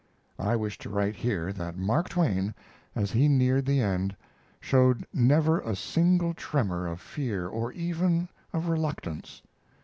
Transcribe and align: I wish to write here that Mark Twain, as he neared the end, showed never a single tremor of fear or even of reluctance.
I 0.39 0.55
wish 0.55 0.79
to 0.79 0.89
write 0.89 1.15
here 1.15 1.53
that 1.53 1.77
Mark 1.77 2.09
Twain, 2.09 2.55
as 2.95 3.11
he 3.11 3.27
neared 3.27 3.67
the 3.67 3.81
end, 3.81 4.15
showed 4.59 5.05
never 5.13 5.59
a 5.59 5.75
single 5.75 6.33
tremor 6.33 6.87
of 6.87 6.99
fear 6.99 7.47
or 7.47 7.71
even 7.73 8.27
of 8.51 8.67
reluctance. 8.67 9.43